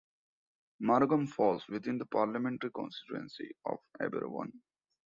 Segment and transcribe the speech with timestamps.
[0.79, 4.51] Margam falls within the parliamentary constituency of Aberavon.